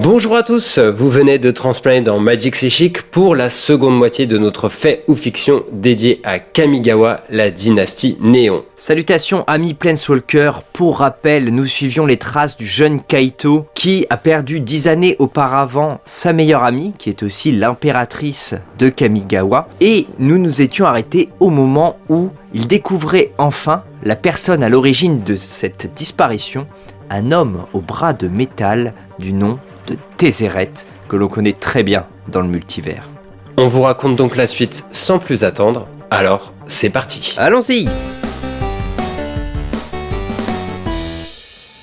[0.00, 4.38] Bonjour à tous, vous venez de transplaner dans Magic Chic pour la seconde moitié de
[4.38, 8.64] notre fait ou fiction dédié à Kamigawa, la dynastie Néon.
[8.76, 14.60] Salutations amis Planeswalker, pour rappel, nous suivions les traces du jeune Kaito qui a perdu
[14.60, 20.62] dix années auparavant sa meilleure amie, qui est aussi l'impératrice de Kamigawa, et nous nous
[20.62, 26.68] étions arrêtés au moment où il découvrait enfin la personne à l'origine de cette disparition,
[27.10, 30.70] un homme au bras de métal du nom de Tézéret,
[31.08, 33.08] que l'on connaît très bien dans le multivers.
[33.56, 37.34] On vous raconte donc la suite sans plus attendre, alors c'est parti.
[37.38, 37.88] Allons-y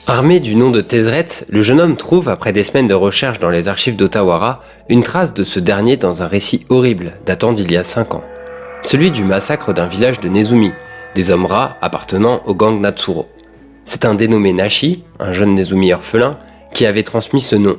[0.08, 3.50] Armé du nom de Tézret, le jeune homme trouve, après des semaines de recherche dans
[3.50, 7.76] les archives d'Otawara, une trace de ce dernier dans un récit horrible datant d'il y
[7.76, 8.24] a 5 ans.
[8.84, 10.72] Celui du massacre d'un village de Nezumi,
[11.16, 13.28] des hommes rats appartenant au gang Natsuro.
[13.84, 16.38] C'est un dénommé Nashi, un jeune Nezumi orphelin,
[16.72, 17.78] qui avait transmis ce nom,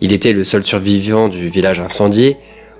[0.00, 2.36] il était le seul survivant du village incendié,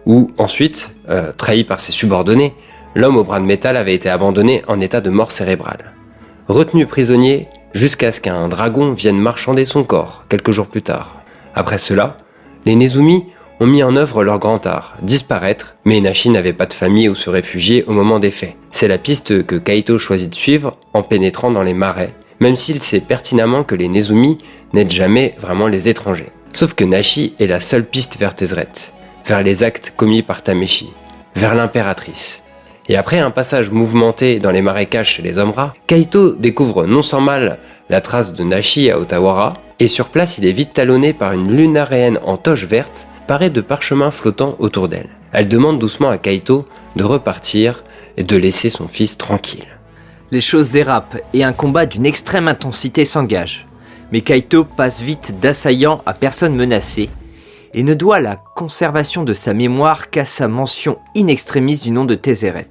[0.07, 2.55] où ensuite, euh, trahi par ses subordonnés,
[2.95, 5.95] l'homme au bras de métal avait été abandonné en état de mort cérébrale.
[6.49, 11.23] Retenu prisonnier jusqu'à ce qu'un dragon vienne marchander son corps quelques jours plus tard.
[11.55, 12.19] Après cela,
[12.67, 13.25] les Nezumi
[13.61, 17.15] ont mis en œuvre leur grand art, disparaître, mais Nashi n'avait pas de famille où
[17.15, 18.57] se réfugier au moment des faits.
[18.71, 22.81] C'est la piste que Kaito choisit de suivre en pénétrant dans les marais, même s'il
[22.81, 24.39] sait pertinemment que les Nezumi
[24.73, 26.33] n'aident jamais vraiment les étrangers.
[26.53, 28.69] Sauf que Nashi est la seule piste vers Tezret,
[29.25, 30.91] vers les actes commis par Tameshi,
[31.37, 32.43] vers l'impératrice.
[32.89, 37.21] Et après un passage mouvementé dans les marécages chez les Omra, Kaito découvre non sans
[37.21, 41.33] mal la trace de Nashi à Otawara, et sur place il est vite talonné par
[41.33, 45.09] une lunaréenne en toche verte, parée de parchemins flottants autour d'elle.
[45.33, 47.85] Elle demande doucement à Kaito de repartir
[48.17, 49.69] et de laisser son fils tranquille.
[50.33, 53.67] Les choses dérapent et un combat d'une extrême intensité s'engage
[54.13, 57.11] mais Kaito passe vite d'assaillant à personne menacée
[57.75, 62.05] et ne doit la conservation de sa mémoire qu'à sa mention in extremis du nom
[62.05, 62.69] de Tézéret.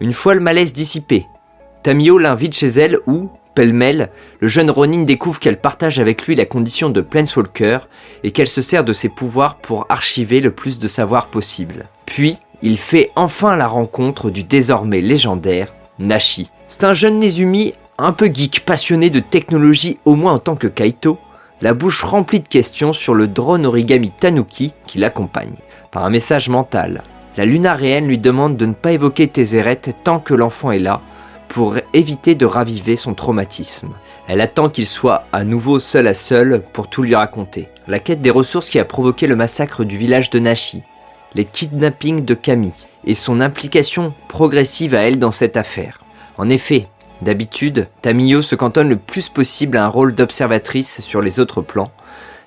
[0.00, 1.26] Une fois le malaise dissipé,
[1.82, 4.10] Tamio l'invite chez elle où, pêle-mêle,
[4.40, 7.80] le jeune Ronin découvre qu'elle partage avec lui la condition de Planeswalker
[8.22, 11.88] et qu'elle se sert de ses pouvoirs pour archiver le plus de savoir possible.
[12.06, 16.50] Puis, il fait enfin la rencontre du désormais légendaire Nashi.
[16.66, 20.66] C'est un jeune Nezumi un peu geek, passionné de technologie au moins en tant que
[20.66, 21.18] Kaito,
[21.60, 25.54] la bouche remplie de questions sur le drone origami Tanuki qui l'accompagne.
[25.90, 27.02] Par un message mental,
[27.36, 31.00] la lunarienne lui demande de ne pas évoquer Tézéret tant que l'enfant est là,
[31.48, 33.90] pour éviter de raviver son traumatisme.
[34.26, 37.68] Elle attend qu'il soit à nouveau seul à seul pour tout lui raconter.
[37.86, 40.82] La quête des ressources qui a provoqué le massacre du village de Nashi,
[41.34, 46.02] les kidnappings de Camille et son implication progressive à elle dans cette affaire.
[46.38, 46.88] En effet,
[47.24, 51.90] D'habitude, Tamiyo se cantonne le plus possible à un rôle d'observatrice sur les autres plans,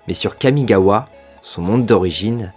[0.08, 1.10] mais sur Kamigawa,
[1.42, 2.54] son monde d'origine,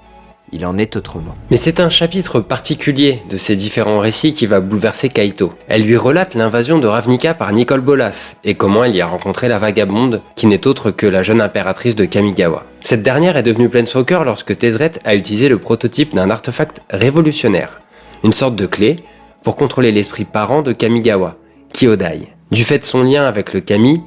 [0.53, 1.35] il en est autrement.
[1.51, 5.55] Mais c'est un chapitre particulier de ces différents récits qui va bouleverser Kaito.
[5.67, 9.49] Elle lui relate l'invasion de Ravnica par Nicole Bolas et comment elle y a rencontré
[9.49, 12.67] la vagabonde qui n'est autre que la jeune impératrice de Kamigawa.
[12.83, 17.81] Cette dernière est devenue Planeswalker lorsque Tezret a utilisé le prototype d'un artefact révolutionnaire,
[18.25, 18.97] une sorte de clé
[19.43, 21.37] pour contrôler l'esprit parent de Kamigawa,
[21.73, 22.29] Kyodai.
[22.51, 24.01] Du fait de son lien avec le Kami,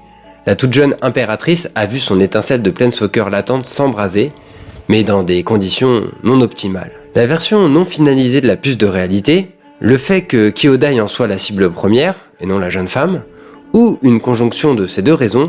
[0.45, 4.31] la toute jeune impératrice a vu son étincelle de Planeswalker latente s'embraser,
[4.89, 6.91] mais dans des conditions non optimales.
[7.15, 11.27] La version non finalisée de la puce de réalité, le fait que Kyodai en soit
[11.27, 13.23] la cible première, et non la jeune femme,
[13.73, 15.47] ou une conjonction de ces deux raisons,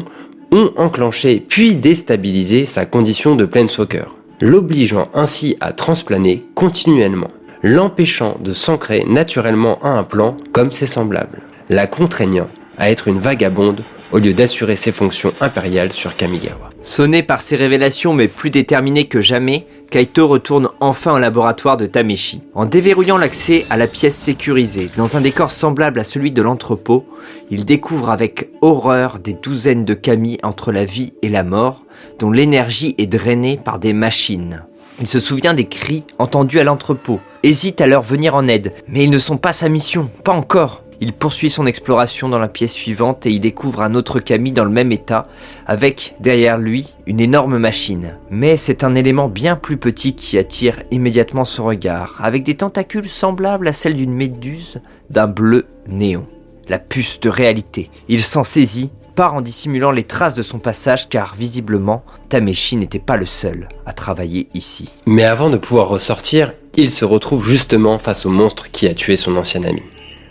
[0.52, 4.06] ont enclenché puis déstabilisé sa condition de Planeswalker,
[4.40, 7.30] l'obligeant ainsi à transplaner continuellement,
[7.64, 12.48] l'empêchant de s'ancrer naturellement à un plan comme ses semblables la contraignant
[12.78, 13.82] à être une vagabonde
[14.12, 16.70] au lieu d'assurer ses fonctions impériales sur Kamigawa.
[16.82, 21.86] Sonné par ces révélations mais plus déterminé que jamais, Kaito retourne enfin au laboratoire de
[21.86, 22.42] Tameshi.
[22.54, 27.06] En déverrouillant l'accès à la pièce sécurisée, dans un décor semblable à celui de l'entrepôt,
[27.50, 31.84] il découvre avec horreur des douzaines de Kami entre la vie et la mort,
[32.18, 34.62] dont l'énergie est drainée par des machines.
[35.00, 39.02] Il se souvient des cris entendus à l'entrepôt, hésite à leur venir en aide, mais
[39.02, 40.83] ils ne sont pas sa mission, pas encore.
[41.00, 44.64] Il poursuit son exploration dans la pièce suivante et y découvre un autre Camille dans
[44.64, 45.28] le même état,
[45.66, 48.16] avec derrière lui une énorme machine.
[48.30, 53.08] Mais c'est un élément bien plus petit qui attire immédiatement son regard, avec des tentacules
[53.08, 54.80] semblables à celles d'une méduse
[55.10, 56.26] d'un bleu néon.
[56.68, 57.90] La puce de réalité.
[58.08, 62.98] Il s'en saisit, part en dissimulant les traces de son passage car visiblement Tameshi n'était
[62.98, 64.90] pas le seul à travailler ici.
[65.06, 69.16] Mais avant de pouvoir ressortir, il se retrouve justement face au monstre qui a tué
[69.16, 69.82] son ancien ami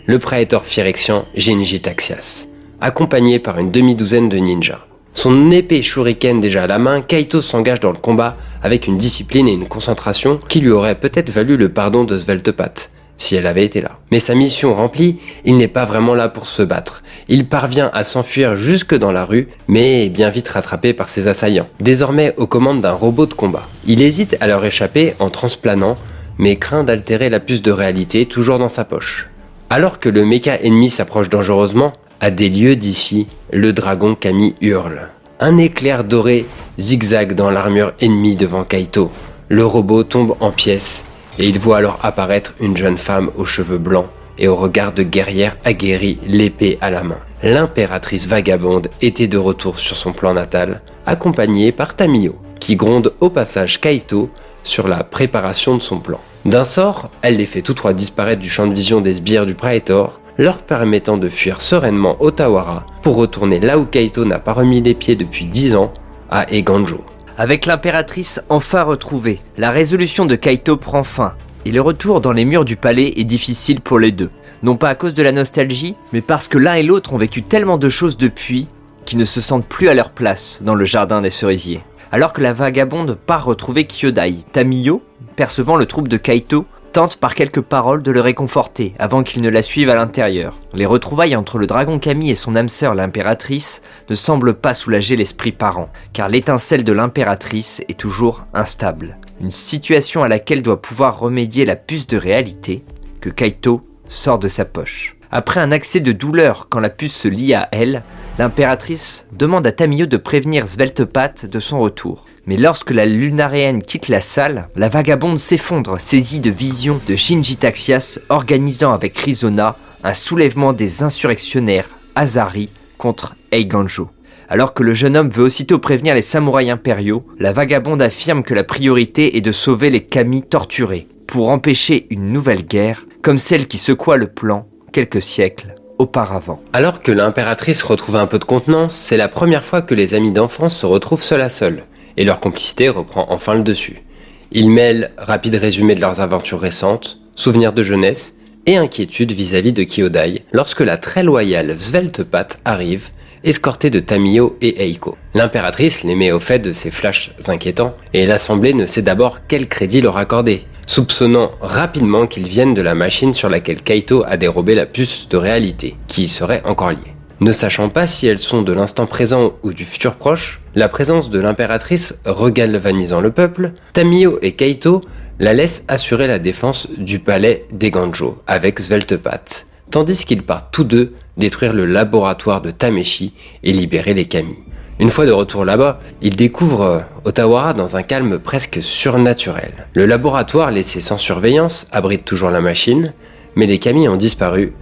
[0.06, 2.46] le praetor Phyrexian Genji Taxias,
[2.80, 4.86] accompagné par une demi-douzaine de ninjas.
[5.14, 9.48] Son épée shuriken déjà à la main, Kaito s'engage dans le combat avec une discipline
[9.48, 13.64] et une concentration qui lui auraient peut-être valu le pardon de Sveltepat, si elle avait
[13.64, 13.98] été là.
[14.10, 17.02] Mais sa mission remplie, il n'est pas vraiment là pour se battre.
[17.28, 21.28] Il parvient à s'enfuir jusque dans la rue, mais est bien vite rattrapé par ses
[21.28, 23.66] assaillants, désormais aux commandes d'un robot de combat.
[23.86, 25.96] Il hésite à leur échapper en transplanant,
[26.36, 29.28] mais craint d'altérer la puce de réalité toujours dans sa poche.
[29.70, 35.08] Alors que le méca ennemi s'approche dangereusement, à des lieux d'ici, le dragon Kami hurle.
[35.40, 36.46] Un éclair doré
[36.78, 39.10] zigzague dans l'armure ennemie devant Kaito.
[39.48, 41.04] Le robot tombe en pièces
[41.38, 44.06] et il voit alors apparaître une jeune femme aux cheveux blancs
[44.38, 47.18] et au regard de guerrière aguerrie, l'épée à la main.
[47.42, 53.30] L'impératrice vagabonde était de retour sur son plan natal, accompagnée par Tamiyo, qui gronde au
[53.30, 54.30] passage Kaito
[54.62, 56.20] sur la préparation de son plan.
[56.44, 59.54] D'un sort, elle les fait tous trois disparaître du champ de vision des sbires du
[59.54, 64.82] Praetor, leur permettant de fuir sereinement Otawara pour retourner là où Kaito n'a pas remis
[64.82, 65.94] les pieds depuis 10 ans,
[66.30, 67.02] à Eganjo.
[67.38, 71.32] Avec l'impératrice enfin retrouvée, la résolution de Kaito prend fin,
[71.64, 74.30] et le retour dans les murs du palais est difficile pour les deux.
[74.62, 77.42] Non pas à cause de la nostalgie, mais parce que l'un et l'autre ont vécu
[77.42, 78.68] tellement de choses depuis
[79.06, 81.82] qu'ils ne se sentent plus à leur place dans le jardin des cerisiers.
[82.14, 85.02] Alors que la vagabonde part retrouver Kyodai, Tamiyo,
[85.34, 89.48] percevant le trouble de Kaito, tente par quelques paroles de le réconforter avant qu'il ne
[89.48, 90.54] la suive à l'intérieur.
[90.74, 95.16] Les retrouvailles entre le dragon Camille et son âme sœur l'impératrice ne semblent pas soulager
[95.16, 99.18] l'esprit parent, car l'étincelle de l'impératrice est toujours instable.
[99.40, 102.84] Une situation à laquelle doit pouvoir remédier la puce de réalité
[103.20, 105.16] que Kaito sort de sa poche.
[105.36, 108.04] Après un accès de douleur quand la puce se lie à elle,
[108.38, 112.26] l'impératrice demande à Tamiyo de prévenir Sveltepat de son retour.
[112.46, 117.56] Mais lorsque la lunaréenne quitte la salle, la vagabonde s'effondre, saisie de visions de Shinji
[117.56, 124.10] Taxias organisant avec Rizona un soulèvement des insurrectionnaires Azari contre Eiganjo.
[124.48, 128.54] Alors que le jeune homme veut aussitôt prévenir les samouraïs impériaux, la vagabonde affirme que
[128.54, 133.66] la priorité est de sauver les Kami torturés, pour empêcher une nouvelle guerre, comme celle
[133.66, 136.60] qui secoua le plan quelques siècles auparavant.
[136.72, 140.30] Alors que l'impératrice retrouve un peu de contenance, c'est la première fois que les amis
[140.30, 141.84] d'enfance se retrouvent seul à seul
[142.16, 144.04] et leur complicité reprend enfin le dessus.
[144.52, 148.36] Ils mêlent rapide résumé de leurs aventures récentes, souvenirs de jeunesse
[148.66, 153.10] et inquiétudes vis-à-vis de Kyodai lorsque la très loyale Sveltepat arrive,
[153.44, 155.16] escortée de Tamiyo et Eiko.
[155.34, 159.68] L'impératrice les met au fait de ces flashs inquiétants et l'assemblée ne sait d'abord quel
[159.68, 164.74] crédit leur accorder, soupçonnant rapidement qu'ils viennent de la machine sur laquelle Kaito a dérobé
[164.74, 167.14] la puce de réalité, qui y serait encore liée.
[167.40, 171.30] Ne sachant pas si elles sont de l'instant présent ou du futur proche, la présence
[171.30, 175.00] de l'impératrice regalvanisant le peuple, Tamiyo et Kaito
[175.40, 181.12] la laissent assurer la défense du palais d'Eganjo avec Sveltepat, tandis qu'ils partent tous deux
[181.36, 183.32] détruire le laboratoire de Tameshi
[183.62, 184.56] et libérer les Kami.
[185.00, 189.88] Une fois de retour là-bas, ils découvrent Otawara dans un calme presque surnaturel.
[189.94, 193.12] Le laboratoire laissé sans surveillance abrite toujours la machine,
[193.56, 194.72] mais les Kami ont disparu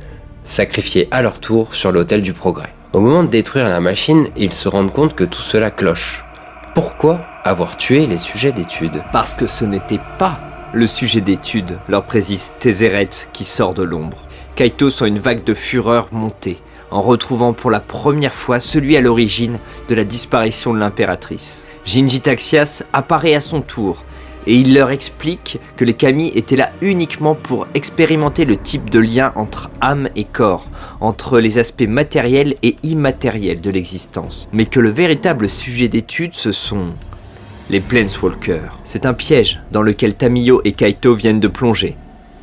[0.44, 2.74] sacrifiés à leur tour sur l'autel du progrès.
[2.92, 6.24] Au moment de détruire la machine, ils se rendent compte que tout cela cloche.
[6.74, 10.40] Pourquoi avoir tué les sujets d'études Parce que ce n'était pas
[10.74, 14.26] le sujet d'étude, leur précise Tézéret qui sort de l'ombre.
[14.54, 16.58] Kaito sent une vague de fureur monter,
[16.90, 21.66] en retrouvant pour la première fois celui à l'origine de la disparition de l'impératrice.
[21.86, 24.04] Jinji Taxias apparaît à son tour,
[24.46, 28.98] et il leur explique que les Kami étaient là uniquement pour expérimenter le type de
[28.98, 30.68] lien entre âme et corps,
[31.00, 36.52] entre les aspects matériels et immatériels de l'existence, mais que le véritable sujet d'étude ce
[36.52, 36.88] sont
[37.70, 38.78] les Planeswalkers.
[38.84, 41.96] C'est un piège dans lequel Tamiyo et Kaito viennent de plonger.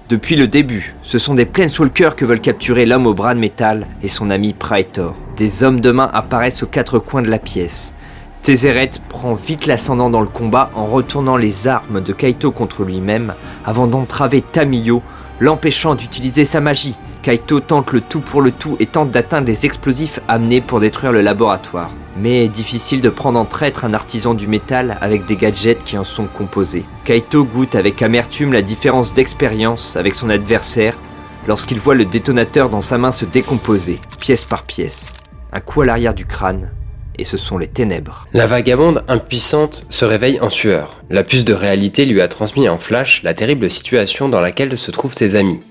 [0.09, 3.85] Depuis le début, ce sont des Planeswalkers que veulent capturer l'homme au bras de métal
[4.01, 5.15] et son ami Praetor.
[5.37, 7.93] Des hommes de main apparaissent aux quatre coins de la pièce.
[8.43, 13.33] Tézéret prend vite l'ascendant dans le combat en retournant les armes de Kaito contre lui-même
[13.65, 15.03] avant d'entraver Tamiyo,
[15.39, 16.95] l'empêchant d'utiliser sa magie.
[17.21, 21.11] Kaito tente le tout pour le tout et tente d'atteindre les explosifs amenés pour détruire
[21.11, 21.91] le laboratoire.
[22.17, 26.05] Mais difficile de prendre en traître un artisan du métal avec des gadgets qui en
[26.05, 26.85] sont composés.
[27.03, 30.97] Kaito goûte avec amertume la différence d'expérience avec son adversaire
[31.45, 35.13] lorsqu'il voit le détonateur dans sa main se décomposer, pièce par pièce.
[35.51, 36.71] Un coup à l'arrière du crâne,
[37.19, 38.27] et ce sont les ténèbres.
[38.33, 41.01] La vagabonde impuissante se réveille en sueur.
[41.09, 44.91] La puce de réalité lui a transmis en flash la terrible situation dans laquelle se
[44.91, 45.61] trouvent ses amis.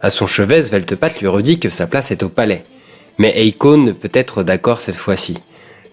[0.00, 2.64] À son chevet, Sveltepat lui redit que sa place est au palais.
[3.18, 5.38] Mais Eiko ne peut être d'accord cette fois-ci.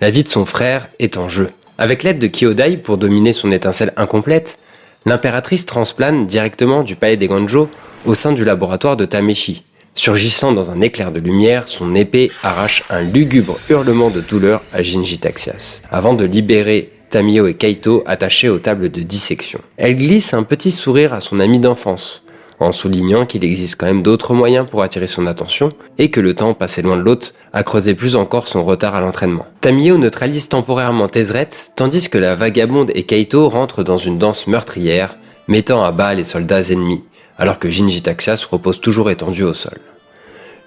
[0.01, 1.49] La vie de son frère est en jeu.
[1.77, 4.57] Avec l'aide de Kyodai pour dominer son étincelle incomplète,
[5.05, 7.69] l'impératrice transplane directement du palais des Ganjo
[8.05, 9.63] au sein du laboratoire de Tameshi,
[9.95, 14.81] Surgissant dans un éclair de lumière, son épée arrache un lugubre hurlement de douleur à
[14.81, 19.59] Jinji Taxias, avant de libérer Tamio et Kaito attachés aux tables de dissection.
[19.77, 22.23] Elle glisse un petit sourire à son ami d'enfance,
[22.59, 26.33] en soulignant qu'il existe quand même d'autres moyens pour attirer son attention et que le
[26.33, 29.47] temps passé loin de l'autre a creusé plus encore son retard à l'entraînement.
[29.61, 35.17] Tamio neutralise temporairement Tezret tandis que la vagabonde et Kaito rentrent dans une danse meurtrière,
[35.47, 37.03] mettant à bas les soldats ennemis,
[37.39, 39.77] alors que Taxias repose toujours étendu au sol.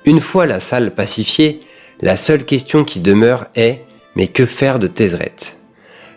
[0.04, 1.60] Une fois la salle pacifiée,
[2.00, 3.82] la seule question qui demeure est
[4.16, 5.36] mais que faire de Tezret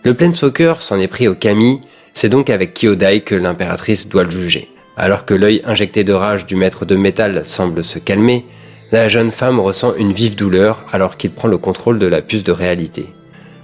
[0.04, 1.82] Le Planeswalker s'en est pris au Kami,
[2.14, 4.72] c'est donc avec Kyodai que l'impératrice doit le juger.
[4.98, 8.46] Alors que l'œil injecté de rage du maître de métal semble se calmer,
[8.92, 12.46] la jeune femme ressent une vive douleur alors qu'il prend le contrôle de la puce
[12.46, 13.08] de réalité.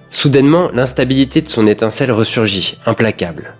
[0.10, 3.56] Soudainement, l'instabilité de son étincelle ressurgit, implacable.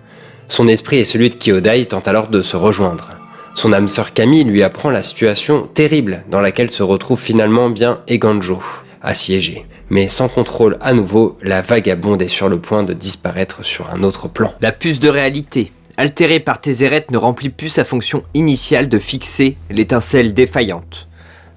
[0.48, 3.21] Son esprit et celui de Kyodai tentent alors de se rejoindre.
[3.54, 8.00] Son âme sœur Camille lui apprend la situation terrible dans laquelle se retrouve finalement bien
[8.08, 8.60] Eganjo,
[9.02, 9.66] assiégé.
[9.90, 14.02] Mais sans contrôle à nouveau, la vagabonde est sur le point de disparaître sur un
[14.02, 14.54] autre plan.
[14.60, 19.56] La puce de réalité, altérée par Tézéret, ne remplit plus sa fonction initiale de fixer
[19.70, 21.08] l'étincelle défaillante.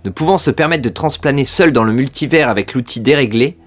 [0.04, 3.58] Ne pouvant se permettre de transplaner seule dans le multivers avec l'outil déréglé,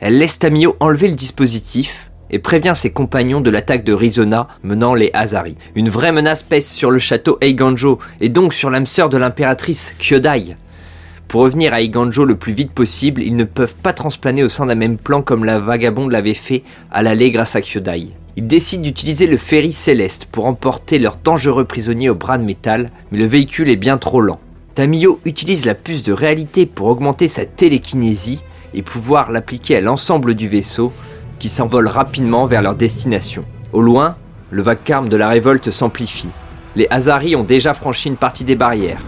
[0.00, 4.94] elle laisse Tamio enlever le dispositif et prévient ses compagnons de l'attaque de Rizona menant
[4.94, 5.56] les Hazari.
[5.76, 9.94] Une vraie menace pèse sur le château Eiganjo et donc sur l'âme sœur de l'impératrice
[10.00, 10.56] Kyodai.
[11.28, 14.66] Pour revenir à Eiganjo le plus vite possible, ils ne peuvent pas transplaner au sein
[14.66, 18.08] d'un même plan comme la vagabonde l'avait fait à l'aller grâce à Kyodai.
[18.36, 22.90] Ils décident d'utiliser le ferry céleste pour emporter leur dangereux prisonnier au bras de métal,
[23.12, 24.40] mais le véhicule est bien trop lent.
[24.74, 28.42] Tamio utilise la puce de réalité pour augmenter sa télékinésie
[28.74, 30.92] et pouvoir l'appliquer à l'ensemble du vaisseau,
[31.38, 33.44] qui s'envole rapidement vers leur destination.
[33.72, 34.16] Au loin,
[34.50, 36.28] le vacarme de la révolte s'amplifie.
[36.76, 39.02] Les Hazari ont déjà franchi une partie des barrières.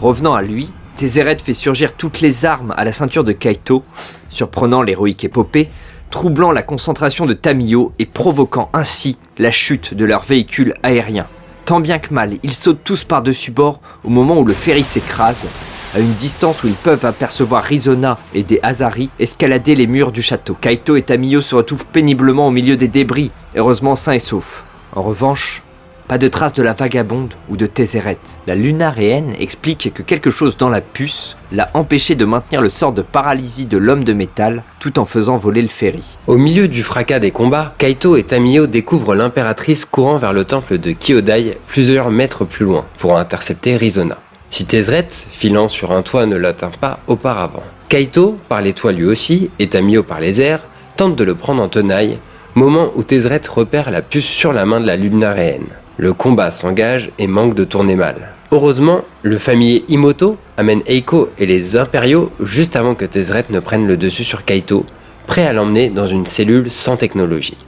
[0.00, 3.84] Revenant à lui, Tézéret fait surgir toutes les armes à la ceinture de Kaito,
[4.28, 5.68] surprenant l'héroïque épopée,
[6.10, 11.26] troublant la concentration de Tamio et provoquant ainsi la chute de leur véhicule aérien.
[11.64, 15.46] Tant bien que mal, ils sautent tous par-dessus bord au moment où le ferry s'écrase,
[15.94, 20.22] à une distance où ils peuvent apercevoir Rizona et des Hazari escalader les murs du
[20.22, 20.56] château.
[20.60, 24.64] Kaito et Tamio se retrouvent péniblement au milieu des débris, heureusement sains et saufs.
[24.94, 25.62] En revanche,
[26.08, 28.18] pas de traces de la vagabonde ou de Tézéret.
[28.46, 32.92] La lunaréenne explique que quelque chose dans la puce l'a empêché de maintenir le sort
[32.92, 36.16] de paralysie de l'homme de métal tout en faisant voler le ferry.
[36.26, 40.78] Au milieu du fracas des combats, Kaito et Tamio découvrent l'impératrice courant vers le temple
[40.78, 44.16] de Kyodai plusieurs mètres plus loin pour intercepter Rizona.
[44.50, 47.64] Si Tézret, filant sur un toit, ne l'atteint pas auparavant.
[47.88, 51.62] Kaito, par les toits lui aussi, et Tamio par les airs, tente de le prendre
[51.62, 52.18] en tenaille,
[52.54, 55.68] moment où Tézret repère la puce sur la main de la lunaréenne.
[55.96, 58.34] Le combat s'engage et manque de tourner mal.
[58.50, 63.86] Heureusement, le familier Imoto amène Eiko et les impériaux juste avant que Tézret ne prenne
[63.86, 64.86] le dessus sur Kaito,
[65.26, 67.58] prêt à l'emmener dans une cellule sans technologie.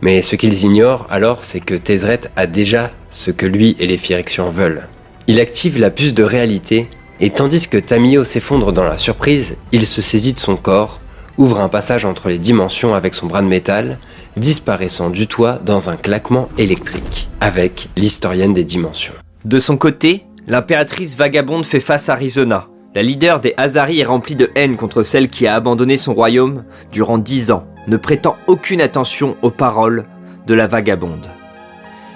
[0.00, 3.98] Mais ce qu'ils ignorent alors, c'est que Tézret a déjà ce que lui et les
[3.98, 4.88] Phyrexians veulent.
[5.28, 6.88] Il active la puce de réalité,
[7.20, 11.00] et tandis que Tamio s'effondre dans la surprise, il se saisit de son corps,
[11.38, 13.98] ouvre un passage entre les dimensions avec son bras de métal,
[14.36, 19.14] disparaissant du toit dans un claquement électrique, avec l'historienne des dimensions.
[19.44, 22.66] De son côté, l'impératrice vagabonde fait face à Rizona.
[22.94, 26.64] La leader des Hazari est remplie de haine contre celle qui a abandonné son royaume
[26.90, 30.04] durant dix ans, ne prêtant aucune attention aux paroles
[30.48, 31.28] de la vagabonde.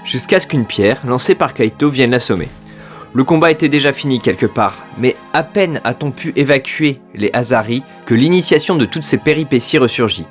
[0.05, 2.49] Jusqu'à ce qu'une pierre, lancée par Kaito, vienne l'assommer.
[3.17, 7.83] Le combat était déjà fini quelque part, mais à peine a-t-on pu évacuer les Hazari
[8.05, 10.27] que l'initiation de toutes ces péripéties ressurgit.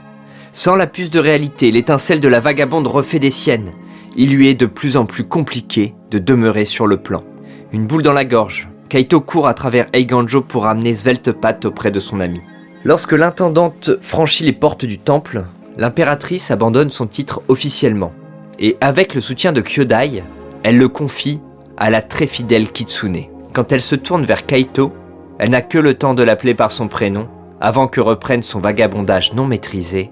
[0.54, 3.74] Sans la puce de réalité, l'étincelle de la vagabonde refait des siennes.
[4.16, 7.24] Il lui est de plus en plus compliqué de demeurer sur le plan.
[7.72, 12.00] Une boule dans la gorge, Kaito court à travers Eiganjo pour ramener Sveltepat auprès de
[12.00, 12.42] son ami.
[12.84, 15.46] Lorsque l'intendante franchit les portes du temple,
[15.80, 18.14] l'impératrice abandonne son titre officiellement.
[18.60, 20.22] Et avec le soutien de Kyodai,
[20.62, 21.42] elle le confie
[21.78, 23.26] à la très fidèle Kitsune.
[23.54, 24.94] Quand elle se tourne vers Kaito,
[25.40, 27.28] elle n'a que le temps de l'appeler par son prénom
[27.62, 30.12] avant que reprenne son vagabondage non maîtrisé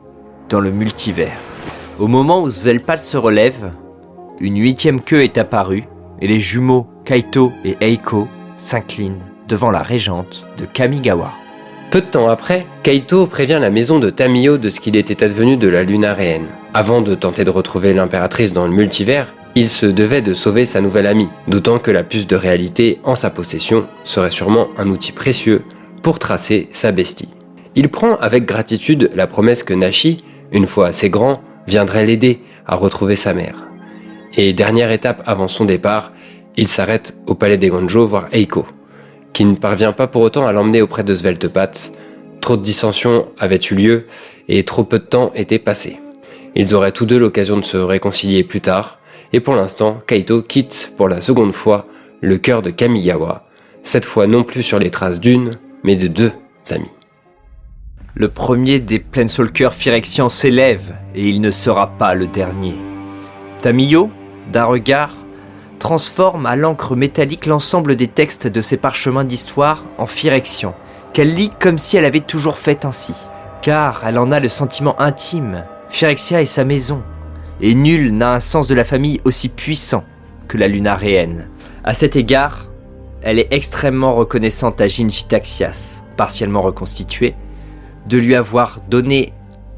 [0.49, 1.37] dans le multivers.
[1.99, 3.71] Au moment où Zelpal se relève,
[4.39, 5.85] une huitième queue est apparue
[6.21, 8.27] et les jumeaux Kaito et Eiko
[8.57, 11.31] s'inclinent devant la régente de Kamigawa.
[11.91, 15.57] Peu de temps après, Kaito prévient la maison de Tamio de ce qu'il était advenu
[15.57, 16.47] de la lunaréenne.
[16.73, 20.81] Avant de tenter de retrouver l'impératrice dans le multivers, il se devait de sauver sa
[20.81, 25.11] nouvelle amie, d'autant que la puce de réalité en sa possession serait sûrement un outil
[25.11, 25.63] précieux
[26.01, 27.29] pour tracer sa bestie.
[27.75, 30.17] Il prend avec gratitude la promesse que Nashi,
[30.51, 33.67] une fois assez grand, viendrait l'aider à retrouver sa mère.
[34.35, 36.11] Et dernière étape avant son départ,
[36.57, 38.65] il s'arrête au palais des Gonjo voir Eiko.
[39.33, 41.91] qui ne parvient pas pour autant à l'emmener auprès de Sveltepat.
[42.39, 44.05] Trop de dissensions avaient eu lieu
[44.47, 45.97] et trop peu de temps était passé.
[46.53, 48.99] Ils auraient tous deux l'occasion de se réconcilier plus tard,
[49.33, 51.85] et pour l'instant, Kaito quitte pour la seconde fois
[52.21, 53.45] le cœur de Kamigawa,
[53.81, 56.31] cette fois non plus sur les traces d'une, mais de deux
[56.69, 56.91] amis.
[58.15, 62.75] Le premier des Planeswalkers Phyrexians s'élève, et il ne sera pas le dernier.
[63.59, 64.11] Tamiyo,
[64.51, 65.15] d'un regard,
[65.79, 70.75] transforme à l'encre métallique l'ensemble des textes de ses parchemins d'histoire en Phyrexian,
[71.11, 73.15] qu'elle lit comme si elle avait toujours fait ainsi.
[73.63, 77.01] Car elle en a le sentiment intime, Phyrexia est sa maison,
[77.61, 80.03] et nul n'a un sens de la famille aussi puissant
[80.47, 81.47] que la lunaréenne.
[81.83, 82.67] À cet égard,
[83.21, 87.35] elle est extrêmement reconnaissante à Jinji Taxias, partiellement reconstitué,
[88.07, 89.33] de lui avoir donné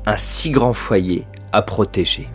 [0.05, 2.27] un si grand foyer à protéger.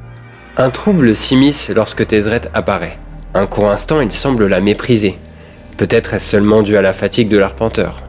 [0.56, 2.98] Un trouble s'immisce lorsque Tézret apparaît.
[3.34, 5.18] Un court instant, il semble la mépriser.
[5.76, 8.02] Peut-être est-ce seulement dû à la fatigue de l'arpenteur.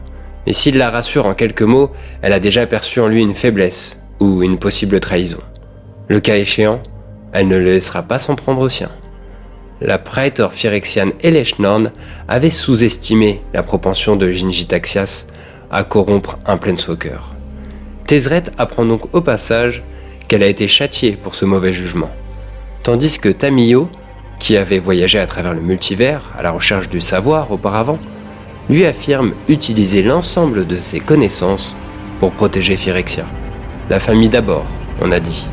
[0.46, 3.98] Mais s'il la rassure en quelques mots, elle a déjà perçu en lui une faiblesse
[4.20, 5.38] ou une possible trahison.
[6.08, 6.82] Le cas échéant,
[7.32, 8.90] elle ne le laissera pas s'en prendre au sien.
[9.80, 11.90] La praetor phyrexiane Eleshnorn
[12.28, 15.26] avait sous-estimé la propension de Jinji Taxias
[15.70, 17.18] à corrompre un Planeswalker.
[18.06, 19.82] Tézret apprend donc au passage
[20.28, 22.10] qu'elle a été châtiée pour ce mauvais jugement,
[22.82, 23.88] tandis que Tamiyo,
[24.38, 27.98] qui avait voyagé à travers le multivers à la recherche du savoir auparavant,
[28.68, 31.74] lui affirme utiliser l'ensemble de ses connaissances
[32.20, 33.24] pour protéger Phyrexia.
[33.90, 34.66] La famille d'abord,
[35.00, 35.46] on a dit.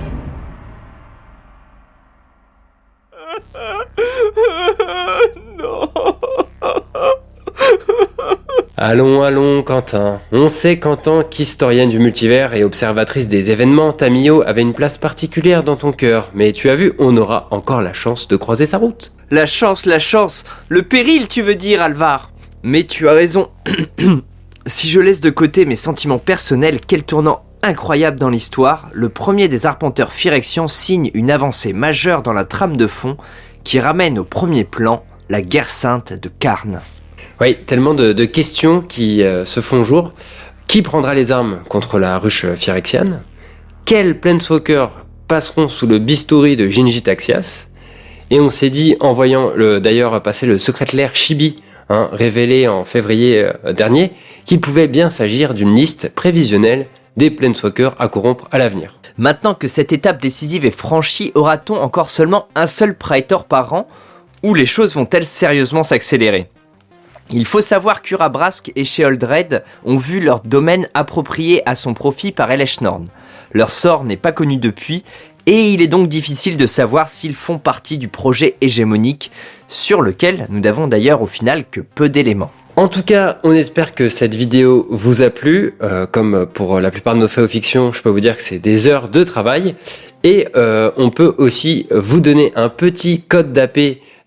[8.82, 10.22] Allons, allons, Quentin.
[10.32, 14.98] On sait qu'en tant qu'historienne du multivers et observatrice des événements, Tamio avait une place
[14.98, 16.32] particulière dans ton cœur.
[16.34, 19.12] Mais tu as vu, on aura encore la chance de croiser sa route.
[19.32, 22.32] La chance, la chance Le péril, tu veux dire, Alvar
[22.64, 23.50] Mais tu as raison.
[24.66, 29.50] si je laisse de côté mes sentiments personnels, quel tournant incroyable dans l'histoire, le premier
[29.50, 33.18] des arpenteurs Phyrexians signe une avancée majeure dans la trame de fond
[33.66, 36.80] qui ramène au premier plan la guerre sainte de Karn.
[37.42, 40.12] Oui, tellement de, questions qui euh, se font jour.
[40.68, 43.24] Qui prendra les armes contre la ruche phyrexiane?
[43.86, 47.68] Quels planeswalkers passeront sous le bistouri de Jinji Taxias
[48.30, 51.56] Et on s'est dit, en voyant d'ailleurs passer le secrétaire Chibi,
[51.88, 54.12] hein, révélé en février euh, dernier,
[54.44, 59.00] qu'il pouvait bien s'agir d'une liste prévisionnelle des planeswalkers à corrompre à l'avenir.
[59.18, 63.88] Maintenant que cette étape décisive est franchie, aura-t-on encore seulement un seul Praetor par an?
[64.44, 66.50] Ou les choses vont-elles sérieusement s'accélérer?
[67.32, 72.52] Il faut savoir qu'Urabrask et Sheoldred ont vu leur domaine approprié à son profit par
[72.52, 73.08] Eleshnorn.
[73.54, 75.04] Leur sort n'est pas connu depuis,
[75.46, 79.32] et il est donc difficile de savoir s'ils font partie du projet hégémonique,
[79.68, 82.52] sur lequel nous n'avons d'ailleurs au final que peu d'éléments.
[82.76, 85.76] En tout cas, on espère que cette vidéo vous a plu.
[85.82, 88.60] Euh, comme pour la plupart de nos faits fiction, je peux vous dire que c'est
[88.60, 89.76] des heures de travail.
[90.24, 93.80] Et euh, on peut aussi vous donner un petit code d'AP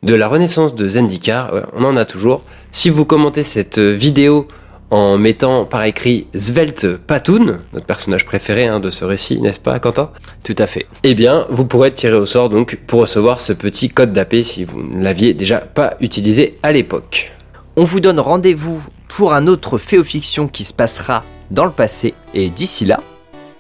[0.03, 1.69] de la renaissance de Zendikar.
[1.75, 2.45] on en a toujours.
[2.75, 4.49] Si vous commentez cette vidéo
[4.91, 9.79] en mettant par écrit Svelte Patoun, notre personnage préféré hein, de ce récit, n'est-ce pas
[9.79, 10.11] Quentin?
[10.43, 10.87] Tout à fait.
[11.03, 14.65] Eh bien, vous pourrez tiré au sort donc pour recevoir ce petit code d'AP si
[14.65, 17.33] vous ne l'aviez déjà pas utilisé à l'époque.
[17.77, 22.49] On vous donne rendez-vous pour un autre fiction qui se passera dans le passé et
[22.49, 23.01] d'ici là,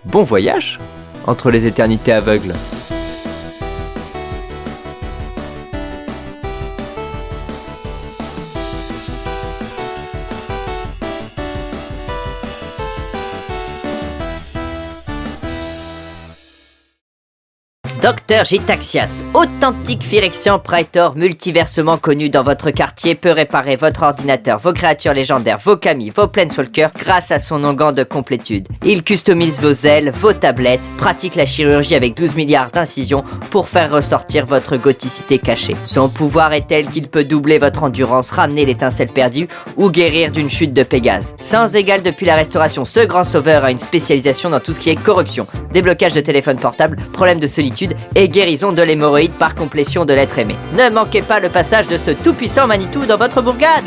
[0.06, 0.78] bon voyage
[1.26, 2.54] entre les éternités aveugles.
[18.02, 24.72] Docteur Gitaxias, authentique Phyrexian Praetor multiversement connu dans votre quartier, peut réparer votre ordinateur, vos
[24.72, 28.66] créatures légendaires, vos camis, vos planeswalkers grâce à son onguent de complétude.
[28.84, 33.92] Il customise vos ailes, vos tablettes, pratique la chirurgie avec 12 milliards d'incisions pour faire
[33.92, 35.76] ressortir votre goticité cachée.
[35.84, 40.50] Son pouvoir est tel qu'il peut doubler votre endurance, ramener l'étincelle perdue ou guérir d'une
[40.50, 41.36] chute de Pégase.
[41.40, 44.90] Sans égal depuis la restauration, ce grand sauveur a une spécialisation dans tout ce qui
[44.90, 50.04] est corruption, déblocage de téléphone portable, problème de solitude et guérison de l'hémorroïde par complétion
[50.04, 50.56] de l'être aimé.
[50.76, 53.84] Ne manquez pas le passage de ce tout-puissant Manitou dans votre bourgade